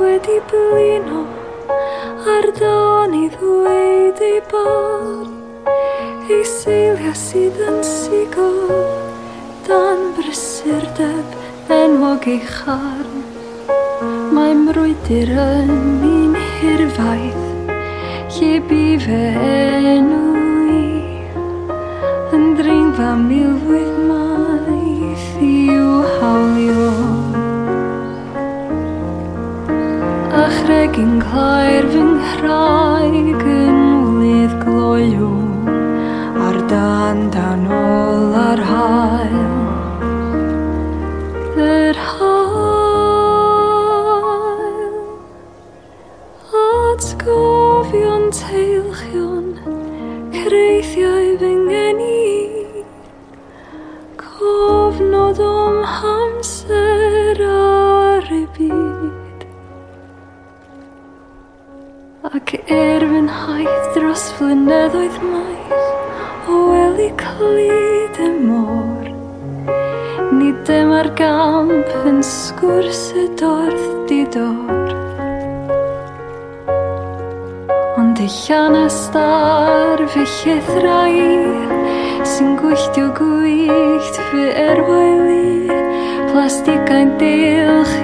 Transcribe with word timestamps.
wedi 0.00 0.38
blino 0.50 1.20
ar 2.34 2.46
don 2.60 3.14
i 3.18 3.26
ddweud 3.34 4.20
ei 4.28 4.40
bod 4.52 5.68
ei 6.36 6.42
seilio 6.52 7.12
sydd 7.22 7.60
yn 7.70 7.78
sigo 7.88 8.48
dan 9.68 10.02
brysur 10.18 10.86
brysurdeb 10.96 11.76
enwog 11.80 12.28
ei 12.34 12.40
charn 12.50 14.16
mae 14.38 14.56
mrwydyr 14.64 15.34
yn 15.46 15.74
un 16.12 16.38
hirfaith 16.58 18.38
lle 18.38 18.54
bu 18.70 18.82
fe 19.06 19.22
enw 19.96 20.46
i 20.78 20.86
yn 22.38 22.48
dringfa 22.60 23.12
milwyr 23.28 23.71
Er 31.82 31.88
fy 31.90 31.98
nghraig 32.06 33.40
yn 33.52 33.78
wlydd 34.10 34.52
gloiw 34.60 35.34
Ar 36.46 36.56
dan 36.70 37.24
dan 37.34 37.64
ôl 37.78 38.30
ar 38.42 38.62
hael 38.68 39.50
Yr 41.66 41.98
hael 41.98 44.86
Atgofion 46.62 48.30
teilchion 48.38 49.50
Creithiau 50.38 51.34
fy 51.42 51.50
ngeni 51.66 52.86
Cofnod 54.22 55.42
o'm 55.50 55.82
hamser 55.98 56.51
blynyddoedd 64.62 65.14
maes 65.26 66.50
o 66.52 66.58
wely 66.70 67.06
clyd 67.22 68.18
y 68.22 68.28
môr. 68.44 69.08
Nid 70.38 70.60
dyma'r 70.68 71.08
gamp 71.18 71.94
yn 72.06 72.20
sgwrs 72.24 73.00
y 73.18 73.24
dorth 73.40 73.88
di 74.08 74.20
dor 74.34 74.92
Ond 78.00 78.22
y 78.24 78.28
llanas 78.36 78.96
star 79.08 80.00
fy 80.14 80.24
llethrau 80.38 81.76
sy'n 82.32 82.54
gwylltio 82.62 83.10
gwyllt 83.18 84.22
fy 84.30 84.46
erwaili 84.64 85.80
plastigain 86.32 87.12
dilch 87.20 88.01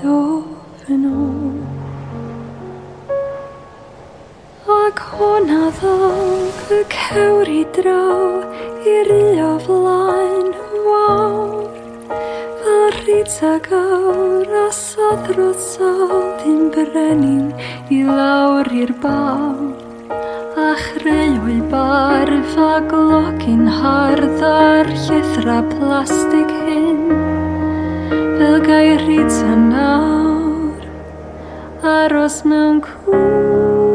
Dof 0.00 0.78
yn 0.96 1.02
ôl 1.08 1.58
Ac 4.74 4.98
hwnna 5.14 5.62
ddog 5.78 6.56
y 6.76 6.78
cewr 6.96 7.48
i 7.54 7.56
draw 7.78 8.24
i'r 8.92 9.08
rio 9.12 9.48
flaen 9.64 10.50
wawr 10.90 11.64
Fel 12.10 12.82
rhyd 13.00 13.32
a 13.48 13.50
gawr 13.70 14.48
a 14.66 14.68
sathro 14.84 15.48
sal 15.70 16.20
dim 16.44 16.62
brenin 16.76 17.48
i 17.88 17.90
lawr 18.12 18.66
i'r 18.82 18.92
bawr 19.06 19.72
a 20.64 20.74
chreuwy 20.80 21.56
barf 21.72 22.52
a 22.66 22.76
glogin 22.92 23.64
hardd 23.78 24.44
ar 24.50 24.88
llithra 25.02 25.56
plastig 25.74 26.52
hyn 26.62 27.02
fel 28.10 28.56
gair 28.70 29.04
i 29.16 29.18
nawr 29.76 30.86
aros 31.96 32.38
mewn 32.54 32.80
cwm 32.88 33.93